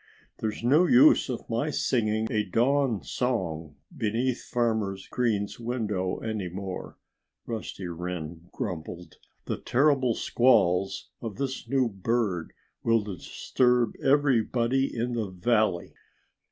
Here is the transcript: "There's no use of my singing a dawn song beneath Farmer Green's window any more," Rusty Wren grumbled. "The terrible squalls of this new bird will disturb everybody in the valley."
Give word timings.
"There's 0.39 0.63
no 0.63 0.87
use 0.87 1.29
of 1.29 1.47
my 1.47 1.69
singing 1.69 2.27
a 2.31 2.43
dawn 2.43 3.03
song 3.03 3.75
beneath 3.95 4.43
Farmer 4.45 4.97
Green's 5.11 5.59
window 5.59 6.17
any 6.21 6.49
more," 6.49 6.97
Rusty 7.45 7.85
Wren 7.85 8.49
grumbled. 8.51 9.17
"The 9.45 9.57
terrible 9.57 10.15
squalls 10.15 11.11
of 11.21 11.35
this 11.35 11.69
new 11.69 11.87
bird 11.87 12.51
will 12.81 13.03
disturb 13.03 13.95
everybody 13.97 14.89
in 14.91 15.13
the 15.13 15.29
valley." 15.29 15.93